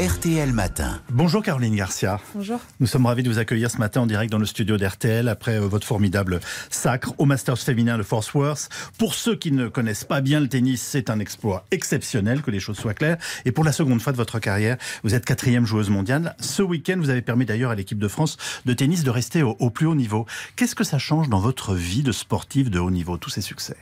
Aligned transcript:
RTL 0.00 0.54
Matin. 0.54 1.00
Bonjour 1.10 1.42
Caroline 1.42 1.76
Garcia. 1.76 2.18
Bonjour. 2.34 2.58
Nous 2.80 2.86
sommes 2.86 3.04
ravis 3.04 3.22
de 3.22 3.28
vous 3.28 3.38
accueillir 3.38 3.70
ce 3.70 3.76
matin 3.76 4.00
en 4.00 4.06
direct 4.06 4.32
dans 4.32 4.38
le 4.38 4.46
studio 4.46 4.78
d'RTL 4.78 5.28
après 5.28 5.58
euh, 5.58 5.66
votre 5.66 5.86
formidable 5.86 6.40
sacre 6.70 7.12
au 7.18 7.26
Masters 7.26 7.58
féminin 7.58 7.98
de 7.98 8.02
Fort 8.02 8.24
Worth. 8.34 8.70
Pour 8.96 9.14
ceux 9.14 9.36
qui 9.36 9.52
ne 9.52 9.68
connaissent 9.68 10.04
pas 10.04 10.22
bien 10.22 10.40
le 10.40 10.48
tennis, 10.48 10.80
c'est 10.80 11.10
un 11.10 11.18
exploit 11.18 11.66
exceptionnel, 11.70 12.40
que 12.40 12.50
les 12.50 12.58
choses 12.58 12.78
soient 12.78 12.94
claires. 12.94 13.18
Et 13.44 13.52
pour 13.52 13.64
la 13.64 13.72
seconde 13.72 14.00
fois 14.00 14.12
de 14.12 14.16
votre 14.16 14.38
carrière, 14.38 14.78
vous 15.04 15.14
êtes 15.14 15.26
quatrième 15.26 15.66
joueuse 15.66 15.90
mondiale. 15.90 16.36
Ce 16.40 16.62
week-end, 16.62 16.96
vous 16.96 17.10
avez 17.10 17.22
permis 17.22 17.44
d'ailleurs 17.44 17.70
à 17.70 17.74
l'équipe 17.74 17.98
de 17.98 18.08
France 18.08 18.38
de 18.64 18.72
tennis 18.72 19.04
de 19.04 19.10
rester 19.10 19.42
au, 19.42 19.56
au 19.60 19.68
plus 19.68 19.86
haut 19.86 19.94
niveau. 19.94 20.24
Qu'est-ce 20.56 20.74
que 20.74 20.84
ça 20.84 20.98
change 20.98 21.28
dans 21.28 21.40
votre 21.40 21.74
vie 21.74 22.02
de 22.02 22.12
sportive 22.12 22.70
de 22.70 22.78
haut 22.78 22.90
niveau, 22.90 23.18
tous 23.18 23.30
ces 23.30 23.42
succès? 23.42 23.76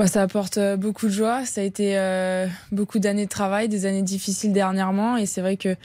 Bah, 0.00 0.06
ça 0.06 0.22
apporte 0.22 0.56
euh, 0.56 0.76
beaucoup 0.76 1.06
de 1.06 1.12
joie. 1.12 1.44
Ça 1.44 1.60
a 1.60 1.64
été 1.64 1.98
euh, 1.98 2.46
beaucoup 2.72 2.98
d'années 2.98 3.26
de 3.26 3.30
travail, 3.30 3.68
des 3.68 3.84
années 3.84 4.02
difficiles 4.02 4.52
dernièrement. 4.52 5.18
Et 5.18 5.26
c'est 5.26 5.42
vrai 5.42 5.58
que 5.58 5.76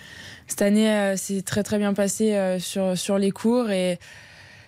cette 0.48 0.62
année, 0.62 0.90
euh, 0.90 1.16
c'est 1.18 1.42
très 1.42 1.64
très 1.64 1.78
bien 1.78 1.94
passé 1.94 2.34
euh, 2.34 2.58
sur, 2.58 2.98
sur 2.98 3.18
les 3.18 3.32
cours. 3.32 3.72
Et, 3.72 4.00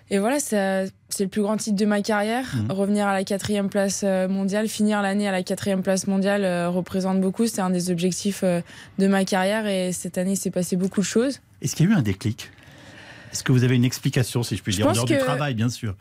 et 0.10 0.20
voilà, 0.20 0.40
c'est 0.42 0.90
le 1.20 1.28
plus 1.28 1.42
grand 1.42 1.56
titre 1.56 1.78
de 1.78 1.86
ma 1.86 2.02
carrière. 2.02 2.46
Mhm. 2.56 2.72
Revenir 2.72 3.08
à 3.08 3.14
la 3.14 3.24
quatrième 3.24 3.70
place 3.70 4.04
mondiale, 4.04 4.68
finir 4.68 5.02
l'année 5.02 5.30
à 5.30 5.32
la 5.32 5.44
quatrième 5.44 5.82
place 5.82 6.08
mondiale 6.08 6.68
représente 6.68 7.22
beaucoup. 7.22 7.48
C'est 7.48 7.62
un 7.62 7.70
des 7.70 7.90
objectifs 7.90 8.44
de 8.44 9.08
ma 9.08 9.24
carrière. 9.24 9.66
Et 9.66 9.94
cette 9.94 10.18
année, 10.18 10.34
il 10.34 10.38
s'est 10.38 10.52
passé 10.52 10.76
beaucoup 10.76 11.02
de 11.02 11.06
choses. 11.06 11.40
Est-ce 11.62 11.76
qu'il 11.76 11.88
y 11.88 11.90
a 11.90 11.94
eu 11.94 11.96
un 11.96 12.02
déclic? 12.02 12.52
Est-ce 13.32 13.44
que 13.44 13.52
vous 13.52 13.64
avez 13.64 13.76
une 13.76 13.86
explication, 13.86 14.44
si 14.44 14.56
je 14.56 14.64
puis 14.64 14.72
Je 14.72 14.78
dire, 14.78 14.88
en 14.88 14.94
dehors 14.94 15.06
du 15.06 15.18
travail, 15.18 15.54
bien 15.54 15.70
sûr? 15.70 15.96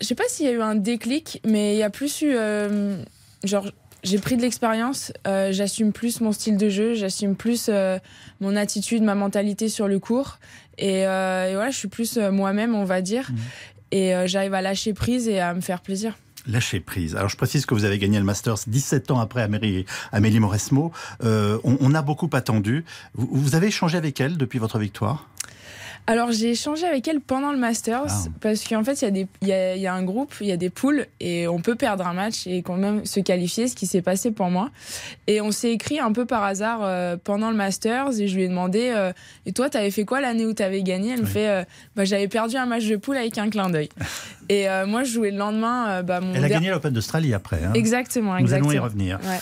Je 0.00 0.06
sais 0.06 0.14
pas 0.14 0.24
s'il 0.28 0.46
y 0.46 0.48
a 0.48 0.52
eu 0.52 0.60
un 0.60 0.74
déclic, 0.74 1.40
mais 1.46 1.74
il 1.74 1.78
y 1.78 1.82
a 1.82 1.90
plus 1.90 2.22
eu. 2.22 2.34
euh, 2.34 2.96
genre, 3.44 3.70
j'ai 4.02 4.18
pris 4.18 4.36
de 4.36 4.42
l'expérience, 4.42 5.12
euh, 5.26 5.50
j'assume 5.52 5.92
plus 5.92 6.20
mon 6.20 6.32
style 6.32 6.56
de 6.56 6.68
jeu, 6.68 6.94
j'assume 6.94 7.36
plus 7.36 7.68
euh, 7.68 7.98
mon 8.40 8.54
attitude, 8.56 9.02
ma 9.02 9.14
mentalité 9.14 9.68
sur 9.68 9.88
le 9.88 9.98
cours. 9.98 10.38
Et, 10.76 11.02
et 11.02 11.04
voilà, 11.54 11.70
je 11.70 11.78
suis 11.78 11.88
plus 11.88 12.18
moi-même, 12.18 12.74
on 12.74 12.84
va 12.84 13.00
dire. 13.00 13.30
Mhm. 13.30 13.38
Et 13.92 14.12
j'arrive 14.26 14.54
à 14.54 14.60
lâcher 14.60 14.92
prise 14.92 15.28
et 15.28 15.38
à 15.38 15.54
me 15.54 15.60
faire 15.60 15.80
plaisir. 15.80 16.18
Lâcher 16.48 16.80
prise. 16.80 17.14
Alors 17.14 17.28
je 17.28 17.36
précise 17.36 17.64
que 17.64 17.74
vous 17.74 17.84
avez 17.84 17.96
gagné 17.96 18.18
le 18.18 18.24
Masters 18.24 18.58
17 18.66 19.12
ans 19.12 19.20
après 19.20 19.40
Amélie, 19.42 19.86
Amélie 20.10 20.40
Mauresmo. 20.40 20.90
On, 21.22 21.60
on 21.80 21.94
a 21.94 22.02
beaucoup 22.02 22.28
attendu. 22.32 22.84
Vous, 23.14 23.28
vous 23.30 23.54
avez 23.54 23.68
échangé 23.68 23.96
avec 23.96 24.20
elle 24.20 24.36
depuis 24.36 24.58
votre 24.58 24.80
victoire? 24.80 25.28
Alors 26.06 26.32
j'ai 26.32 26.50
échangé 26.50 26.84
avec 26.86 27.08
elle 27.08 27.20
pendant 27.20 27.50
le 27.50 27.56
Masters 27.58 28.04
Ah. 28.08 28.24
parce 28.42 28.62
qu'en 28.68 28.84
fait 28.84 29.00
il 29.00 29.04
y, 29.04 29.08
a 29.08 29.10
des- 29.10 29.26
il 29.40 29.48
y, 29.48 29.52
a, 29.54 29.74
il 29.74 29.80
y 29.80 29.86
a 29.86 29.94
un 29.94 30.02
groupe, 30.02 30.34
il 30.42 30.46
y 30.46 30.52
a 30.52 30.58
des 30.58 30.68
poules 30.68 31.06
et 31.18 31.48
on 31.48 31.60
peut 31.60 31.76
perdre 31.76 32.06
un 32.06 32.12
match 32.12 32.46
et 32.46 32.60
quand 32.62 32.76
même 32.76 33.06
se 33.06 33.20
qualifier, 33.20 33.68
ce 33.68 33.74
qui 33.74 33.86
s'est 33.86 34.02
passé 34.02 34.30
pour 34.30 34.50
moi. 34.50 34.68
Et 35.28 35.40
on 35.40 35.50
s'est 35.50 35.70
écrit 35.72 35.98
un 36.00 36.12
peu 36.12 36.26
par 36.26 36.42
hasard 36.42 36.80
euh, 36.82 37.16
pendant 37.22 37.48
le 37.50 37.56
Masters 37.56 38.20
et 38.20 38.28
je 38.28 38.36
lui 38.36 38.42
ai 38.42 38.48
demandé 38.48 38.90
euh, 38.94 39.12
et 39.46 39.52
toi 39.52 39.70
t'avais 39.70 39.90
fait 39.90 40.04
quoi 40.04 40.20
l'année 40.20 40.44
où 40.44 40.52
t'avais 40.52 40.82
gagné? 40.82 41.12
Elle 41.14 41.22
me 41.22 41.26
fait 41.26 41.48
euh, 41.48 41.64
bah, 41.96 42.04
j'avais 42.04 42.28
perdu 42.28 42.56
un 42.56 42.66
match 42.66 42.84
de 42.84 42.96
poule 42.96 43.16
avec 43.16 43.38
un 43.38 43.48
clin 43.48 43.70
d'œil. 43.70 43.88
et 44.50 44.66
moi 44.86 45.04
je 45.04 45.12
jouais 45.12 45.30
le 45.30 45.38
lendemain 45.38 46.02
bah, 46.02 46.20
mon 46.20 46.34
Elle 46.34 46.44
a 46.44 46.48
der- 46.48 46.58
gagné 46.58 46.70
l'Open 46.70 46.92
d'Australie 46.92 47.32
après. 47.32 47.60
hein. 47.64 47.72
Exactement, 47.72 48.34
Nous 48.34 48.40
exactement. 48.40 48.68
allons 48.70 48.78
y 48.78 48.82
revenir. 48.84 49.20
Ouais. 49.24 49.40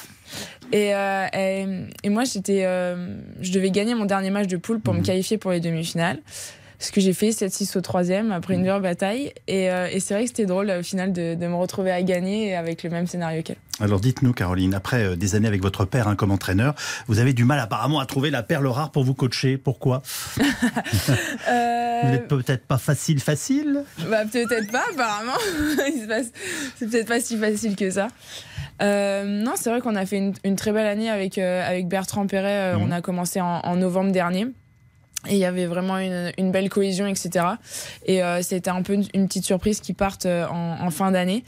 Et, 0.73 0.95
euh, 0.95 1.27
et, 1.35 1.67
et 2.05 2.09
moi, 2.09 2.25
j'étais, 2.25 2.65
euh, 2.65 3.17
je 3.41 3.53
devais 3.53 3.71
gagner 3.71 3.95
mon 3.95 4.07
dernier 4.07 4.31
match 4.31 4.47
de 4.49 4.57
poule 4.57 4.81
pour 4.81 4.95
Mhm. 4.95 5.01
me 5.01 5.05
qualifier 5.05 5.37
pour 5.39 5.51
les 5.51 5.61
demi-finales. 5.61 6.19
Ce 6.83 6.91
que 6.91 7.01
j'ai 7.01 7.13
fait, 7.13 7.31
7-6 7.31 7.79
au 7.79 7.81
troisième, 7.81 8.33
après 8.33 8.55
une 8.55 8.65
dure 8.65 8.81
bataille. 8.81 9.33
Et, 9.47 9.71
euh, 9.71 9.87
et 9.91 10.01
c'est 10.01 10.15
vrai 10.15 10.25
que 10.25 10.29
c'était 10.31 10.47
drôle, 10.47 10.69
au 10.71 10.83
final, 10.83 11.13
de, 11.13 11.35
de 11.37 11.47
me 11.47 11.55
retrouver 11.55 11.93
à 11.93 12.03
gagner 12.03 12.57
avec 12.57 12.83
le 12.83 12.91
même 12.91 13.07
scénario 13.07 13.43
qu'elle. 13.43 13.57
Alors 13.81 14.01
dites-nous, 14.01 14.33
Caroline, 14.33 14.75
après 14.75 15.03
euh, 15.05 15.17
des 15.17 15.35
années 15.37 15.47
avec 15.49 15.63
votre 15.63 15.85
père 15.85 16.09
hein, 16.09 16.17
comme 16.17 16.31
entraîneur, 16.33 16.75
vous 17.07 17.19
avez 17.21 17.33
du 17.33 17.45
mal 17.45 17.59
apparemment 17.61 18.01
à 18.01 18.07
trouver 18.07 18.31
la 18.31 18.43
perle 18.43 18.67
rare 18.67 18.91
pour 18.91 19.05
vous 19.05 19.15
coacher. 19.15 19.59
Pourquoi? 19.59 20.03
Vous 20.37 21.13
Euh, 21.49 22.11
n'êtes 22.11 22.29
peut-être 22.29 22.67
pas 22.67 22.79
facile, 22.79 23.21
facile? 23.21 23.85
Bah, 24.11 24.25
peut-être 24.31 24.71
pas, 24.73 24.83
apparemment. 24.93 25.39
C'est 26.77 26.89
peut-être 26.91 27.07
pas 27.09 27.21
si 27.21 27.37
facile 27.37 27.77
que 27.77 27.91
ça. 27.91 28.09
Euh, 28.81 29.25
non, 29.25 29.53
c'est 29.55 29.71
vrai 29.71 29.81
qu'on 29.81 29.95
a 29.95 30.05
fait 30.07 30.17
une, 30.17 30.33
une 30.45 30.57
très 30.57 30.73
belle 30.73 30.87
année 30.87 31.09
avec, 31.11 31.39
euh, 31.39 31.65
avec 31.69 31.87
Bertrand 31.87 32.27
Perret. 32.27 32.73
Euh, 32.75 32.77
Mhm. 32.77 32.83
On 32.89 32.91
a 32.91 33.01
commencé 33.01 33.41
en, 33.41 33.61
en 33.61 33.77
novembre 33.77 34.11
dernier. 34.13 34.47
Et 35.29 35.35
il 35.35 35.39
y 35.39 35.45
avait 35.45 35.67
vraiment 35.67 35.99
une, 35.99 36.51
belle 36.51 36.69
cohésion, 36.69 37.07
etc. 37.07 37.47
Et 38.07 38.23
euh, 38.23 38.43
c'était 38.43 38.71
un 38.71 38.83
peu 38.83 38.95
une, 38.95 39.27
petite 39.29 39.45
surprise 39.45 39.81
qui 39.81 39.93
partent 39.93 40.27
euh, 40.27 40.47
en, 40.49 40.91
fin 40.91 41.13
d'année. 41.13 41.45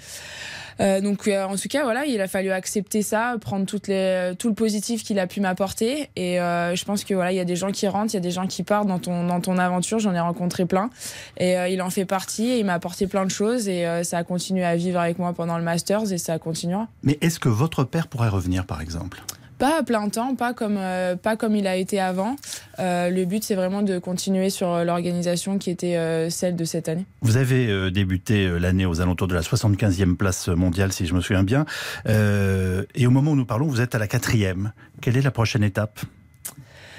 Euh, 0.81 1.01
donc 1.01 1.29
en 1.29 1.55
tout 1.55 1.69
cas 1.69 1.85
voilà 1.85 2.05
il 2.05 2.21
a 2.21 2.27
fallu 2.27 2.51
accepter 2.51 3.03
ça 3.03 3.37
prendre 3.41 3.65
tout 3.65 3.79
le 3.87 4.55
positif 4.55 5.05
qu'il 5.05 5.19
a 5.19 5.27
pu 5.27 5.41
m'apporter. 5.41 6.09
Et 6.17 6.37
je 6.37 6.85
pense 6.85 7.05
que 7.05 7.15
voilà 7.15 7.33
il 7.33 7.37
y 7.37 7.41
a 7.41 7.45
des 7.45 7.57
gens 7.57 7.71
qui 7.71 7.87
rentrent 7.89 8.13
il 8.13 8.17
y 8.17 8.19
a 8.19 8.21
des 8.21 8.31
gens 8.31 8.47
qui 8.47 8.63
partent 8.63 8.89
dans 8.89 8.99
ton 8.99 9.27
dans 9.27 9.41
ton 9.41 9.59
aventure. 9.59 9.99
J'en 9.99 10.15
ai 10.15 10.21
rencontré 10.21 10.67
plein. 10.67 10.91
Et 11.39 11.55
il 11.71 11.83
en 11.83 11.91
fait 11.91 12.05
partie 12.05 12.49
et 12.51 12.59
il 12.59 12.65
m'a 12.65 12.75
apporté 12.75 13.07
plein 13.07 13.25
de 13.25 13.31
choses. 13.31 13.69
Et 13.69 13.87
ça 14.05 14.19
a 14.19 14.25
continué 14.25 14.65
à 14.65 14.77
vivre 14.77 15.01
avec 15.01 15.19
moi 15.19 15.33
pendant 15.33 15.59
le 15.59 15.65
masters 15.65 16.13
et 16.13 16.19
ça 16.19 16.39
continuera. 16.39 16.89
Mais 17.03 17.19
est-ce 17.21 17.39
que 17.39 17.49
votre 17.49 17.85
père 17.85 18.09
pourrait 18.09 18.29
revenir, 18.29 18.67
par 18.67 18.81
exemple? 18.81 19.23
Pas 19.59 19.81
à 19.81 19.83
plein 19.83 20.09
temps, 20.09 20.35
pas 20.35 20.53
comme, 20.55 20.77
euh, 20.79 21.17
pas 21.17 21.37
il 21.51 21.67
a 21.67 21.77
été 21.77 22.01
avant. 22.01 22.37
Euh, 22.79 23.11
le 23.11 23.25
but, 23.25 23.45
c'est 23.45 23.55
vraiment 23.55 23.83
de 23.83 23.99
continuer 23.99 24.51
sur 24.51 24.73
euh, 24.73 24.85
l'organisation 24.85 25.59
qui 25.59 25.71
était 25.71 26.31
celle 26.31 26.57
de 26.57 26.65
cette 26.65 26.89
année. 26.89 27.07
Vous 27.23 27.37
avez 27.37 27.91
débuté 27.91 28.49
l'année 28.59 28.87
aux 28.87 29.01
alentours 29.01 29.29
de 29.29 29.35
la 29.35 29.43
75e 29.43 30.17
place 30.17 30.49
mondiale, 30.49 30.93
si 30.93 31.07
je 31.07 31.15
me 31.15 31.21
souviens 31.21 31.45
bien. 31.45 31.65
Et 32.07 33.07
au 33.07 33.11
moment 33.11 33.33
où 33.33 33.37
nous 33.37 33.45
parlons, 33.45 33.67
vous 33.67 33.81
êtes 33.81 33.95
à 33.95 33.99
la 33.99 34.07
quatrième. 34.07 34.73
Quelle 35.01 35.17
est 35.17 35.23
la 35.23 35.31
prochaine 35.31 35.63
étape? 35.63 36.01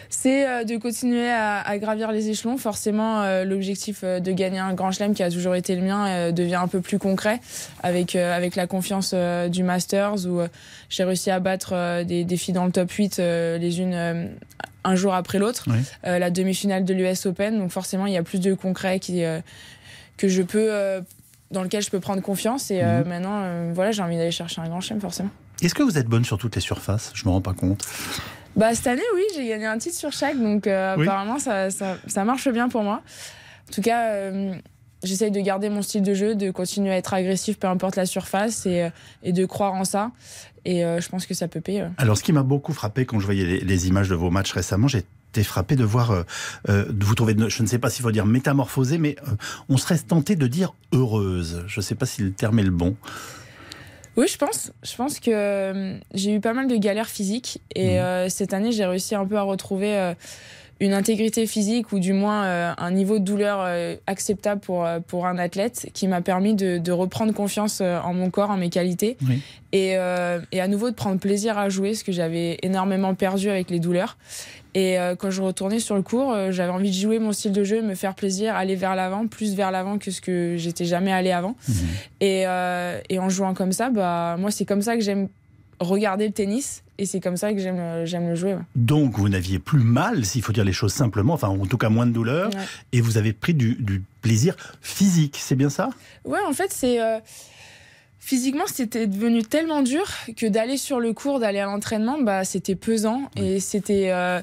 C'est 0.10 0.48
euh, 0.48 0.64
de 0.64 0.78
continuer 0.78 1.30
à, 1.30 1.60
à 1.62 1.78
gravir 1.78 2.12
les 2.12 2.30
échelons. 2.30 2.58
Forcément, 2.58 3.22
euh, 3.22 3.44
l'objectif 3.44 4.02
euh, 4.04 4.20
de 4.20 4.32
gagner 4.32 4.60
un 4.60 4.74
grand 4.74 4.92
chelem 4.92 5.14
qui 5.14 5.24
a 5.24 5.30
toujours 5.32 5.56
été 5.56 5.76
le 5.76 5.82
mien 5.82 6.32
devient 6.32 6.56
un 6.56 6.68
peu 6.68 6.82
plus 6.82 7.00
concret 7.00 7.40
avec, 7.84 8.16
avec 8.16 8.56
la 8.56 8.68
confiance 8.68 9.14
du 9.50 9.64
Masters 9.64 10.26
où 10.28 10.42
j'ai 10.90 11.04
réussi 11.04 11.32
à 11.32 11.40
battre 11.40 12.04
des, 12.04 12.24
des 12.24 12.38
filles 12.38 12.54
dans 12.54 12.66
le 12.66 12.72
top 12.72 12.92
8 12.92 13.20
euh, 13.20 13.58
les 13.58 13.80
unes 13.80 14.30
un 14.84 14.96
jour 14.96 15.14
après 15.14 15.40
l'autre. 15.40 15.66
Oui. 15.68 15.78
La 16.04 16.30
demi-finale 16.30 16.86
de 16.86 16.94
l'US 16.94 17.26
Open. 17.26 17.58
Donc 17.58 17.72
forcément, 17.72 18.06
il 18.06 18.14
y 18.14 18.18
a 18.18 18.24
plus 18.24 18.40
de 18.40 18.54
concret 18.54 19.00
qui, 19.00 19.24
que 20.18 20.28
je 20.28 20.42
peux... 20.44 20.70
dans 21.52 21.64
lequel 21.64 21.82
je 21.82 21.90
peux 21.90 22.00
prendre 22.00 22.22
confiance 22.22 22.70
et 22.72 22.82
Mhm. 22.84 23.08
maintenant 23.08 23.72
voilà 23.74 23.92
j'ai 23.92 24.02
envie 24.04 24.18
d'aller 24.18 24.32
chercher 24.32 24.62
un 24.62 24.68
grand 24.68 24.82
chelem 24.82 25.02
forcément. 25.02 25.30
Est-ce 25.62 25.74
que 25.74 25.84
vous 25.84 25.98
êtes 25.98 26.08
bonne 26.08 26.26
sur 26.26 26.38
toutes 26.38 26.56
les 26.56 26.62
surfaces? 26.62 27.12
Je 27.16 27.26
me 27.26 27.32
rends 27.32 27.42
pas 27.42 27.54
compte. 27.54 27.86
Bah, 28.56 28.74
cette 28.74 28.88
année, 28.88 29.02
oui, 29.16 29.24
j'ai 29.36 29.48
gagné 29.48 29.66
un 29.66 29.78
titre 29.78 29.98
sur 29.98 30.12
chaque, 30.12 30.38
donc 30.40 30.68
euh, 30.68 30.96
Oui. 30.98 31.06
apparemment, 31.08 31.40
ça, 31.40 31.70
ça, 31.72 31.98
ça 32.08 32.24
marche 32.24 32.48
bien 32.50 32.70
pour 32.70 32.84
moi. 32.84 33.02
En 33.70 33.74
tout 33.74 33.82
cas, 33.82 34.10
euh, 34.12 34.54
j'essaye 35.04 35.32
de 35.32 35.42
garder 35.42 35.70
mon 35.70 35.82
style 35.82 36.04
de 36.04 36.14
jeu, 36.14 36.36
de 36.36 36.52
continuer 36.52 36.92
à 36.92 36.98
être 36.98 37.14
agressif, 37.14 37.60
peu 37.60 37.68
importe 37.68 37.96
la 37.96 38.06
surface, 38.06 38.66
et, 38.66 38.84
euh, 38.84 38.90
et 39.24 39.34
de 39.34 39.46
croire 39.46 39.74
en 39.74 39.84
ça. 39.84 40.12
Et 40.64 40.86
euh, 40.86 41.02
je 41.02 41.10
pense 41.10 41.26
que 41.26 41.34
ça 41.34 41.48
peut 41.48 41.62
payer. 41.62 41.86
Alors, 41.98 42.18
ce 42.18 42.24
qui 42.24 42.32
m'a 42.32 42.44
beaucoup 42.44 42.74
frappé 42.74 43.06
quand 43.06 43.20
je 43.20 43.26
voyais 43.26 43.44
les, 43.46 43.60
les 43.60 43.88
images 43.88 44.10
de 44.10 44.16
vos 44.16 44.32
matchs 44.32 44.54
récemment, 44.54 44.88
j'étais 44.88 45.44
frappé 45.44 45.76
de 45.76 45.84
voir, 45.84 46.12
euh, 46.12 46.24
euh, 46.70 46.86
de 46.90 47.04
vous 47.06 47.14
trouver, 47.14 47.36
je 47.50 47.62
ne 47.62 47.68
sais 47.68 47.78
pas 47.78 47.90
s'il 47.90 48.04
faut 48.04 48.12
dire 48.12 48.26
métamorphosée, 48.26 48.98
mais 48.98 49.18
euh, 49.28 49.32
on 49.68 49.76
serait 49.78 49.98
tenté 49.98 50.36
de 50.38 50.48
dire 50.48 50.74
heureuse. 50.94 51.64
Je 51.68 51.80
ne 51.82 51.84
sais 51.84 51.96
pas 51.96 52.06
si 52.06 52.22
le 52.22 52.32
terme 52.32 52.58
est 52.60 52.64
le 52.64 52.72
bon. 52.72 52.96
Oui, 54.18 54.28
je 54.28 54.38
pense. 54.38 54.72
Je 54.84 54.96
pense 54.96 55.20
que 55.20 55.32
euh, 55.32 55.98
j'ai 56.14 56.34
eu 56.34 56.40
pas 56.40 56.54
mal 56.54 56.68
de 56.68 56.76
galères 56.78 57.10
physiques, 57.10 57.62
et 57.76 57.96
Mhm. 57.98 58.04
euh, 58.06 58.30
cette 58.30 58.54
année, 58.54 58.72
j'ai 58.72 58.86
réussi 58.86 59.14
un 59.16 59.26
peu 59.26 59.36
à 59.38 59.42
retrouver. 59.42 60.14
Une 60.82 60.94
intégrité 60.94 61.48
physique 61.48 61.94
ou 61.94 62.00
du 62.00 62.12
moins 62.12 62.44
euh, 62.44 62.74
un 62.78 62.92
niveau 62.92 63.18
de 63.18 63.24
douleur 63.24 63.60
euh, 63.62 63.96
acceptable 64.08 64.60
pour, 64.60 64.86
euh, 64.86 65.00
pour 65.00 65.26
un 65.26 65.38
athlète 65.38 65.90
qui 65.94 66.08
m'a 66.08 66.20
permis 66.22 66.54
de, 66.54 66.78
de 66.78 66.92
reprendre 66.92 67.34
confiance 67.34 67.80
en 67.82 68.14
mon 68.14 68.30
corps, 68.30 68.50
en 68.50 68.58
mes 68.58 68.70
qualités 68.70 69.16
Oui. 69.28 69.42
et, 69.72 69.94
euh, 69.98 70.40
et 70.52 70.60
à 70.60 70.68
nouveau 70.68 70.90
de 70.90 70.96
prendre 70.96 71.20
plaisir 71.20 71.58
à 71.58 71.70
jouer, 71.70 71.94
ce 71.94 72.04
que 72.04 72.12
j'avais 72.12 72.58
énormément 72.62 73.16
perdu 73.16 73.50
avec 73.50 73.70
les 73.70 73.80
douleurs. 73.80 74.18
Et 74.74 75.00
euh, 75.00 75.16
quand 75.16 75.32
je 75.32 75.42
retournais 75.42 75.80
sur 75.80 75.96
le 75.96 76.02
cours, 76.02 76.36
j'avais 76.52 76.72
envie 76.74 76.90
de 76.90 76.96
jouer 76.96 77.18
mon 77.20 77.32
style 77.32 77.54
de 77.54 77.64
jeu, 77.64 77.82
me 77.82 77.96
faire 77.96 78.14
plaisir, 78.14 78.56
aller 78.56 78.76
vers 78.76 78.94
l'avant, 78.96 79.26
plus 79.28 79.56
vers 79.56 79.72
l'avant 79.72 79.98
que 79.98 80.12
ce 80.12 80.20
que 80.20 80.56
j'étais 80.58 80.84
jamais 80.84 81.14
allé 81.14 81.32
avant. 81.32 81.56
Mhm. 81.70 81.76
Et, 82.20 82.44
euh, 82.46 83.00
et 83.10 83.18
en 83.20 83.30
jouant 83.30 83.54
comme 83.54 83.72
ça, 83.72 83.90
bah, 83.90 84.36
moi, 84.38 84.52
c'est 84.52 84.66
comme 84.66 84.82
ça 84.82 84.96
que 84.96 85.02
j'aime 85.02 85.30
regarder 85.80 86.28
le 86.28 86.34
tennis 86.34 86.84
et 86.98 87.06
c'est 87.06 87.20
comme 87.20 87.38
ça 87.38 87.52
que 87.54 87.60
j'aime 87.60 88.06
j'aime 88.06 88.28
le 88.30 88.36
jouer. 88.36 88.54
ouais. 88.54 88.62
Donc, 88.76 89.18
vous 89.18 89.30
n'aviez 89.30 89.60
plus 89.60 89.80
mal, 89.80 90.26
s'il 90.26 90.42
faut 90.42 90.54
dire 90.54 90.64
les 90.64 90.74
choses 90.74 90.94
simplement, 90.94 91.34
enfin, 91.34 91.50
en 91.50 91.66
tout 91.66 91.78
cas 91.78 91.90
moins 91.90 92.06
de 92.06 92.12
douleur, 92.12 92.50
Ouais. 92.54 92.62
et 92.94 93.02
vous 93.02 93.18
avez 93.18 93.34
pris 93.34 93.54
du, 93.54 93.76
du 93.76 94.02
plaisir 94.22 94.56
physique, 94.82 95.38
c'est 95.40 95.56
bien 95.56 95.70
ça? 95.70 95.90
Ouais, 96.24 96.40
en 96.48 96.54
fait, 96.54 96.72
c'est. 96.72 97.02
euh, 97.02 97.20
Physiquement, 98.20 98.64
c'était 98.66 99.06
devenu 99.06 99.44
tellement 99.44 99.84
dur 99.84 100.04
que 100.36 100.48
d'aller 100.48 100.78
sur 100.78 101.00
le 101.00 101.14
cours, 101.14 101.40
d'aller 101.40 101.60
à 101.60 101.66
l'entraînement, 101.66 102.20
bah, 102.20 102.44
c'était 102.44 102.76
pesant 102.76 103.30
et 103.36 103.60
c'était. 103.60 104.10
euh, 104.12 104.42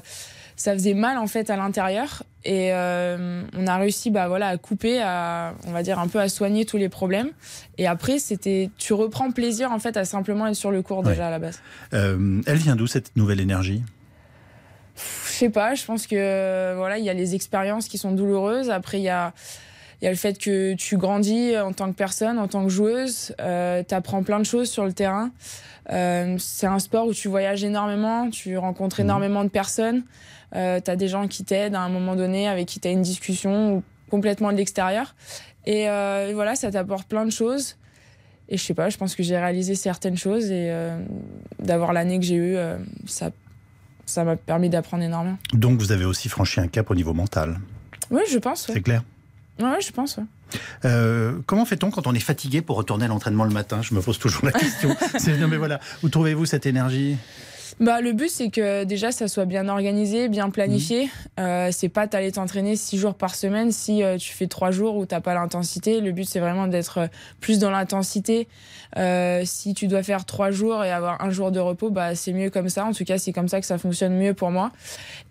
ça 0.55 0.73
faisait 0.73 0.93
mal 0.93 1.17
en 1.17 1.27
fait 1.27 1.49
à 1.49 1.57
l'intérieur. 1.57 2.23
Et 2.45 2.73
euh, 2.73 3.43
on 3.57 3.67
a 3.67 3.77
réussi 3.77 4.11
bah 4.11 4.27
voilà 4.27 4.47
à 4.47 4.57
couper 4.57 5.01
à 5.01 5.53
on 5.65 5.71
va 5.71 5.81
dire 5.81 5.99
un 5.99 6.07
peu 6.07 6.19
à 6.19 6.27
soigner 6.27 6.65
tous 6.65 6.77
les 6.77 6.89
problèmes. 6.89 7.29
Et 7.77 7.87
après 7.87 8.19
c'était 8.19 8.69
tu 8.77 8.93
reprends 8.93 9.31
plaisir 9.31 9.71
en 9.71 9.79
fait 9.79 9.95
à 9.95 10.05
simplement 10.05 10.47
être 10.47 10.55
sur 10.55 10.71
le 10.71 10.81
cours 10.81 11.03
déjà 11.03 11.27
à 11.27 11.31
la 11.31 11.39
base. 11.39 11.61
Euh, 11.93 12.41
elle 12.45 12.57
vient 12.57 12.75
d'où 12.75 12.87
cette 12.87 13.15
nouvelle 13.15 13.39
énergie? 13.39 13.83
Je 14.95 15.31
sais 15.31 15.49
pas 15.49 15.73
je 15.75 15.85
pense 15.85 16.05
que 16.05 16.75
voilà 16.75 16.97
il 16.97 17.05
y 17.05 17.09
a 17.09 17.13
les 17.13 17.33
expériences 17.33 17.87
qui 17.87 17.97
sont 17.97 18.11
douloureuses. 18.11 18.69
Après 18.69 18.99
il 18.99 19.03
y 19.03 19.09
a 19.09 19.33
il 20.03 20.07
y 20.07 20.09
a 20.09 20.11
le 20.11 20.17
fait 20.17 20.37
que 20.37 20.73
tu 20.73 20.97
grandis 20.97 21.57
en 21.57 21.71
tant 21.71 21.89
que 21.89 21.95
personne, 21.95 22.37
en 22.37 22.49
tant 22.49 22.65
que 22.65 22.69
joueuse, 22.69 23.33
euh, 23.39 23.83
tu 23.87 23.95
apprends 23.95 24.21
plein 24.21 24.37
de 24.37 24.43
choses 24.43 24.69
sur 24.69 24.83
le 24.83 24.91
terrain. 24.91 25.31
Euh, 25.91 26.35
c'est 26.39 26.67
un 26.67 26.79
sport 26.79 27.07
où 27.07 27.13
tu 27.13 27.29
voyages 27.29 27.63
énormément, 27.63 28.29
tu 28.29 28.57
rencontres 28.57 28.99
mmh. 28.99 29.05
énormément 29.05 29.43
de 29.45 29.49
personnes. 29.49 30.03
Euh, 30.57 30.81
tu 30.83 30.91
as 30.91 30.97
des 30.97 31.07
gens 31.07 31.29
qui 31.29 31.45
t'aident 31.45 31.75
à 31.75 31.79
un 31.79 31.87
moment 31.87 32.17
donné, 32.17 32.49
avec 32.49 32.67
qui 32.67 32.81
tu 32.81 32.87
as 32.89 32.91
une 32.91 33.01
discussion 33.01 33.77
ou 33.77 33.83
complètement 34.09 34.51
de 34.51 34.57
l'extérieur. 34.57 35.15
Et, 35.65 35.87
euh, 35.87 36.27
et, 36.27 36.33
voilà, 36.33 36.55
ça 36.55 36.69
t'apporte 36.69 37.07
plein 37.07 37.23
de 37.23 37.31
choses. 37.31 37.77
Et 38.49 38.57
je 38.57 38.61
sais 38.61 38.73
pas, 38.73 38.89
je 38.89 38.97
pense 38.97 39.15
que 39.15 39.23
j'ai 39.23 39.37
réalisé 39.37 39.73
certaines 39.73 40.17
choses 40.17 40.51
et 40.51 40.67
euh, 40.69 41.01
d'avoir 41.59 41.93
l'année 41.93 42.19
que 42.19 42.25
j'ai 42.25 42.35
eue, 42.35 42.57
ça 43.07 43.31
ça 44.05 44.25
m'a 44.25 44.35
permis 44.35 44.69
d'apprendre 44.69 45.01
énormément. 45.01 45.37
Donc 45.53 45.79
vous 45.79 45.93
avez 45.93 46.03
aussi 46.03 46.27
franchi 46.27 46.59
un 46.59 46.67
cap 46.67 46.91
au 46.91 46.95
niveau 46.95 47.13
mental. 47.13 47.57
Oui, 48.11 48.21
je 48.29 48.37
pense. 48.37 48.67
Ouais. 48.67 48.73
C'est 48.73 48.81
clair. 48.81 49.01
Ouais, 49.59 49.81
je 49.81 49.91
pense. 49.91 50.17
Ouais. 50.17 50.23
Euh, 50.85 51.39
comment 51.45 51.65
fait-on 51.65 51.91
quand 51.91 52.07
on 52.07 52.13
est 52.13 52.19
fatigué 52.19 52.61
pour 52.61 52.77
retourner 52.77 53.05
à 53.05 53.07
l'entraînement 53.07 53.43
le 53.43 53.51
matin? 53.51 53.81
Je 53.81 53.93
me 53.93 54.01
pose 54.01 54.19
toujours 54.19 54.45
la 54.45 54.51
question. 54.51 54.89
non 55.39 55.47
mais 55.47 55.57
voilà, 55.57 55.79
où 56.03 56.09
trouvez-vous 56.09 56.45
cette 56.45 56.65
énergie? 56.65 57.17
Bah, 57.79 58.01
le 58.01 58.13
but, 58.13 58.29
c'est 58.29 58.49
que 58.49 58.83
déjà, 58.83 59.11
ça 59.11 59.27
soit 59.27 59.45
bien 59.45 59.67
organisé, 59.67 60.29
bien 60.29 60.49
planifié. 60.49 61.05
Mmh. 61.05 61.09
Euh, 61.39 61.69
c'est 61.71 61.89
pas 61.89 62.07
t'aller 62.07 62.31
t'entraîner 62.31 62.75
six 62.75 62.97
jours 62.97 63.15
par 63.15 63.35
semaine 63.35 63.71
si 63.71 64.03
euh, 64.03 64.17
tu 64.17 64.31
fais 64.33 64.47
trois 64.47 64.71
jours 64.71 64.95
où 64.95 65.05
t'as 65.05 65.21
pas 65.21 65.33
l'intensité. 65.33 65.99
Le 65.99 66.11
but, 66.11 66.25
c'est 66.25 66.39
vraiment 66.39 66.67
d'être 66.67 67.09
plus 67.39 67.59
dans 67.59 67.71
l'intensité. 67.71 68.47
Euh, 68.97 69.41
si 69.45 69.73
tu 69.73 69.87
dois 69.87 70.03
faire 70.03 70.25
trois 70.25 70.51
jours 70.51 70.83
et 70.83 70.91
avoir 70.91 71.21
un 71.21 71.31
jour 71.31 71.51
de 71.51 71.59
repos, 71.59 71.89
bah, 71.89 72.15
c'est 72.15 72.33
mieux 72.33 72.49
comme 72.49 72.69
ça. 72.69 72.85
En 72.85 72.93
tout 72.93 73.05
cas, 73.05 73.17
c'est 73.17 73.33
comme 73.33 73.47
ça 73.47 73.59
que 73.59 73.65
ça 73.65 73.77
fonctionne 73.77 74.15
mieux 74.15 74.33
pour 74.33 74.51
moi. 74.51 74.71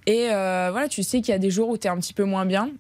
Et 0.07 0.29
euh, 0.31 0.69
voilà, 0.73 0.89
tu 0.89 1.03
sais 1.03 1.21
qu'il 1.21 1.33
y 1.33 1.37
a 1.37 1.39
des 1.39 1.51
jours 1.51 1.69
où 1.69 1.77
t'es 1.77 1.89
un 1.89 1.99
petit 1.99 2.15
peu 2.15 2.25
moins 2.25 2.45
bien. 2.45 2.71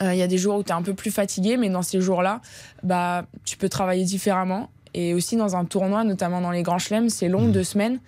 Il 0.00 0.06
euh, 0.06 0.14
y 0.14 0.22
a 0.22 0.26
des 0.26 0.38
jours 0.38 0.56
où 0.56 0.62
tu 0.62 0.70
es 0.70 0.72
un 0.72 0.82
peu 0.82 0.94
plus 0.94 1.10
fatigué, 1.10 1.56
mais 1.56 1.68
dans 1.68 1.82
ces 1.82 2.00
jours-là, 2.00 2.40
bah, 2.82 3.26
tu 3.44 3.56
peux 3.56 3.68
travailler 3.68 4.04
différemment. 4.04 4.70
Et 4.94 5.12
aussi 5.12 5.36
dans 5.36 5.56
un 5.56 5.64
tournoi, 5.64 6.04
notamment 6.04 6.40
dans 6.40 6.52
les 6.52 6.62
grands 6.62 6.78
chelems, 6.78 7.10
c'est 7.10 7.28
long, 7.28 7.48
mmh. 7.48 7.52
deux 7.52 7.64
semaines. 7.64 7.98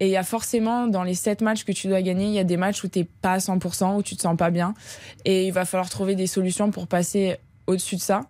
Et 0.00 0.06
il 0.06 0.10
y 0.10 0.16
a 0.16 0.22
forcément, 0.22 0.86
dans 0.86 1.02
les 1.02 1.14
sept 1.14 1.40
matchs 1.40 1.64
que 1.64 1.72
tu 1.72 1.88
dois 1.88 2.02
gagner, 2.02 2.26
il 2.26 2.32
y 2.32 2.38
a 2.38 2.44
des 2.44 2.56
matchs 2.56 2.84
où 2.84 2.88
tu 2.88 3.04
pas 3.04 3.34
à 3.34 3.38
100%, 3.38 3.96
où 3.96 4.02
tu 4.02 4.16
te 4.16 4.22
sens 4.22 4.36
pas 4.36 4.50
bien. 4.50 4.74
Et 5.24 5.46
il 5.46 5.52
va 5.52 5.64
falloir 5.64 5.88
trouver 5.88 6.14
des 6.14 6.26
solutions 6.26 6.70
pour 6.70 6.86
passer 6.86 7.38
au-dessus 7.66 7.96
de 7.96 8.00
ça. 8.00 8.22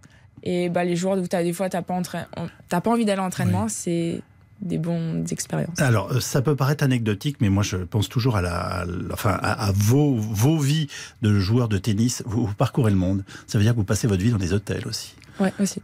Et 0.45 0.69
bah, 0.69 0.85
les 0.85 0.95
jours 0.95 1.17
où 1.17 1.25
as, 1.35 1.43
des 1.43 1.53
fois, 1.53 1.69
tu 1.69 1.77
n'as 1.77 1.83
pas, 1.83 1.95
entra... 1.95 2.27
pas 2.69 2.83
envie 2.87 3.05
d'aller 3.05 3.21
à 3.21 3.25
l'entraînement, 3.25 3.65
oui. 3.65 3.71
c'est 3.71 4.23
des 4.61 4.79
bonnes 4.79 5.27
expériences. 5.31 5.81
Alors, 5.81 6.13
euh, 6.13 6.21
ça 6.21 6.43
peut 6.43 6.57
paraître 6.57 6.85
anecdotique, 6.85 7.37
mais 7.41 7.49
moi, 7.49 7.63
je 7.63 7.77
pense 7.77 8.09
toujours 8.09 8.37
à, 8.37 8.43
la, 8.43 8.81
à, 8.81 8.85
enfin, 9.13 9.39
à, 9.43 9.69
à 9.69 9.73
vos, 9.73 10.15
vos 10.15 10.59
vies 10.59 10.89
de 11.23 11.39
joueurs 11.39 11.69
de 11.69 11.79
tennis. 11.79 12.23
Vous, 12.27 12.47
vous, 12.47 12.55
parcourez 12.55 12.91
le 12.91 12.97
monde. 12.97 13.25
Ça 13.47 13.59
veut 13.59 13.65
dire 13.65 13.73
que 13.73 13.79
vous 13.79 13.85
passez 13.85 14.07
votre 14.07 14.23
vie 14.23 14.31
dans 14.31 14.39
des 14.39 14.53
hôtels 14.53 14.87
aussi. 14.87 15.15
Ouais, 15.41 15.53
aussi. 15.61 15.81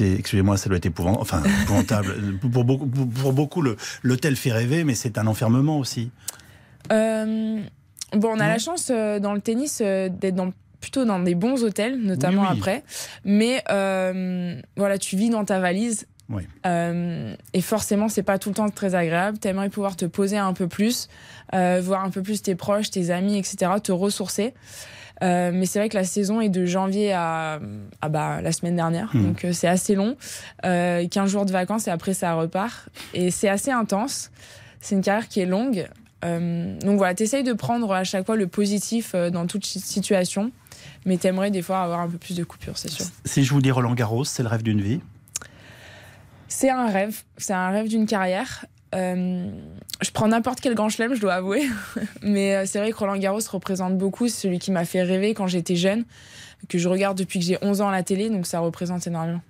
Excusez-moi, 0.00 0.56
ça 0.56 0.68
doit 0.68 0.78
être 0.78 0.86
épouvant, 0.86 1.20
enfin, 1.20 1.42
épouvantable. 1.62 2.38
pour 2.50 2.64
beaucoup, 2.64 2.86
pour 2.86 3.32
beaucoup 3.32 3.62
l'hôtel 4.02 4.36
fait 4.36 4.52
rêver, 4.52 4.84
mais 4.84 4.94
c'est 4.94 5.18
un 5.18 5.26
enfermement 5.26 5.78
aussi. 5.78 6.10
Euh, 6.92 7.60
bon, 8.12 8.28
on 8.28 8.40
a 8.40 8.44
non 8.44 8.48
la 8.48 8.58
chance 8.58 8.90
euh, 8.90 9.18
dans 9.18 9.34
le 9.34 9.40
tennis 9.40 9.80
euh, 9.84 10.08
d'être 10.08 10.34
dans 10.34 10.52
plutôt 10.80 11.04
dans 11.04 11.18
des 11.18 11.34
bons 11.34 11.64
hôtels, 11.64 11.98
notamment 12.00 12.42
oui, 12.42 12.48
oui. 12.50 12.56
après. 12.58 12.84
Mais 13.24 13.62
euh, 13.70 14.60
voilà, 14.76 14.98
tu 14.98 15.16
vis 15.16 15.30
dans 15.30 15.44
ta 15.44 15.58
valise. 15.58 16.06
Oui. 16.28 16.42
Euh, 16.66 17.34
et 17.52 17.60
forcément, 17.60 18.08
c'est 18.08 18.22
pas 18.22 18.38
tout 18.38 18.48
le 18.48 18.56
temps 18.56 18.68
très 18.68 18.94
agréable. 18.94 19.38
T'aimerais 19.38 19.68
pouvoir 19.68 19.96
te 19.96 20.04
poser 20.04 20.36
un 20.36 20.52
peu 20.52 20.66
plus, 20.66 21.08
euh, 21.54 21.80
voir 21.82 22.04
un 22.04 22.10
peu 22.10 22.22
plus 22.22 22.42
tes 22.42 22.54
proches, 22.54 22.90
tes 22.90 23.10
amis, 23.10 23.38
etc., 23.38 23.72
te 23.82 23.92
ressourcer. 23.92 24.54
Euh, 25.22 25.50
mais 25.54 25.64
c'est 25.64 25.78
vrai 25.78 25.88
que 25.88 25.96
la 25.96 26.04
saison 26.04 26.40
est 26.40 26.50
de 26.50 26.66
janvier 26.66 27.12
à, 27.12 27.58
à 28.02 28.08
bah, 28.10 28.42
la 28.42 28.52
semaine 28.52 28.76
dernière, 28.76 29.16
mmh. 29.16 29.22
donc 29.22 29.46
c'est 29.52 29.68
assez 29.68 29.94
long. 29.94 30.14
Euh, 30.66 31.08
15 31.08 31.30
jours 31.30 31.46
de 31.46 31.52
vacances 31.52 31.88
et 31.88 31.90
après 31.90 32.12
ça 32.12 32.34
repart. 32.34 32.90
Et 33.14 33.30
c'est 33.30 33.48
assez 33.48 33.70
intense. 33.70 34.30
C'est 34.80 34.94
une 34.94 35.00
carrière 35.00 35.28
qui 35.28 35.40
est 35.40 35.46
longue. 35.46 35.88
Donc 36.22 36.98
voilà, 36.98 37.14
t'essayes 37.14 37.44
de 37.44 37.52
prendre 37.52 37.92
à 37.92 38.02
chaque 38.02 38.26
fois 38.26 38.34
le 38.34 38.48
positif 38.48 39.14
dans 39.14 39.46
toute 39.46 39.64
situation, 39.64 40.50
mais 41.04 41.18
t'aimerais 41.18 41.52
des 41.52 41.62
fois 41.62 41.82
avoir 41.82 42.00
un 42.00 42.08
peu 42.08 42.18
plus 42.18 42.34
de 42.34 42.42
coupure, 42.42 42.76
c'est 42.76 42.90
sûr. 42.90 43.06
Si 43.24 43.44
je 43.44 43.54
vous 43.54 43.60
dis 43.60 43.70
Roland 43.70 43.94
Garros, 43.94 44.24
c'est 44.24 44.42
le 44.42 44.48
rêve 44.48 44.64
d'une 44.64 44.80
vie 44.80 45.00
c'est 46.48 46.70
un 46.70 46.88
rêve, 46.90 47.22
c'est 47.36 47.52
un 47.52 47.70
rêve 47.70 47.88
d'une 47.88 48.06
carrière. 48.06 48.66
Euh, 48.94 49.50
je 50.00 50.10
prends 50.10 50.28
n'importe 50.28 50.60
quel 50.60 50.74
grand 50.74 50.88
chelem, 50.88 51.14
je 51.14 51.20
dois 51.20 51.34
avouer. 51.34 51.68
Mais 52.22 52.54
euh, 52.54 52.64
c'est 52.66 52.78
vrai 52.78 52.92
que 52.92 52.96
Roland 52.96 53.16
Garros 53.16 53.40
représente 53.50 53.98
beaucoup. 53.98 54.28
Celui 54.28 54.58
qui 54.58 54.70
m'a 54.70 54.84
fait 54.84 55.02
rêver 55.02 55.34
quand 55.34 55.46
j'étais 55.46 55.76
jeune, 55.76 56.04
que 56.68 56.78
je 56.78 56.88
regarde 56.88 57.18
depuis 57.18 57.40
que 57.40 57.44
j'ai 57.44 57.58
11 57.62 57.80
ans 57.80 57.88
à 57.88 57.92
la 57.92 58.02
télé, 58.02 58.30
donc 58.30 58.46
ça 58.46 58.60
représente 58.60 59.06
énormément. 59.06 59.42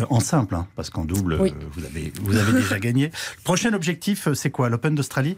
Euh, 0.00 0.06
en 0.10 0.20
simple, 0.20 0.54
hein, 0.54 0.66
parce 0.76 0.90
qu'en 0.90 1.04
double, 1.04 1.38
oui. 1.40 1.50
euh, 1.50 1.64
vous, 1.72 1.84
avez, 1.84 2.12
vous 2.22 2.36
avez 2.36 2.52
déjà 2.52 2.78
gagné. 2.80 3.06
Le 3.06 3.42
prochain 3.44 3.72
objectif, 3.72 4.28
c'est 4.34 4.50
quoi? 4.50 4.68
L'Open 4.68 4.94
d'Australie? 4.94 5.36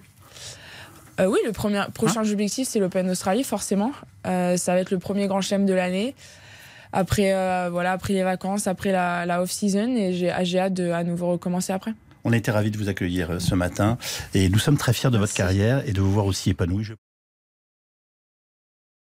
Euh, 1.20 1.26
oui, 1.26 1.38
le 1.46 1.52
premier, 1.52 1.82
prochain 1.92 2.20
hein? 2.20 2.30
objectif, 2.30 2.68
c'est 2.68 2.80
l'Open 2.80 3.06
d'Australie, 3.06 3.44
forcément. 3.44 3.92
ça 4.24 4.56
va 4.66 4.78
être 4.78 4.90
le 4.90 4.98
premier 4.98 5.26
grand 5.26 5.40
chelem 5.40 5.66
de 5.66 5.74
l'année 5.74 6.14
après 6.94 7.34
euh, 7.34 7.68
voilà 7.70 7.92
après 7.92 8.14
les 8.14 8.22
vacances, 8.22 8.66
après 8.66 8.92
la, 8.92 9.26
la 9.26 9.42
off-season 9.42 9.96
et 9.96 10.12
j'ai 10.12 10.30
hâte 10.58 10.74
de 10.74 10.90
à 10.90 11.04
nouveau 11.04 11.32
recommencer 11.32 11.72
après. 11.72 11.92
On 12.24 12.32
a 12.32 12.36
été 12.36 12.50
ravis 12.50 12.70
de 12.70 12.78
vous 12.78 12.88
accueillir 12.88 13.40
ce 13.40 13.54
matin 13.54 13.98
et 14.32 14.48
nous 14.48 14.58
sommes 14.58 14.78
très 14.78 14.94
fiers 14.94 15.10
de 15.10 15.18
Merci. 15.18 15.32
votre 15.32 15.36
carrière 15.36 15.86
et 15.86 15.92
de 15.92 16.00
vous 16.00 16.10
voir 16.10 16.24
aussi 16.24 16.50
épanoui. 16.50 16.86